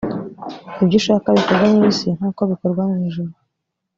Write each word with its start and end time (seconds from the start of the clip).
ibyo 0.83 0.95
ushaka 1.01 1.27
bikorwe 1.37 1.65
mu 1.75 1.81
isi 1.91 2.07
nk 2.17 2.23
uko 2.29 2.41
bikorwa 2.51 2.81
mu 2.89 2.95
ijuru 3.07 3.31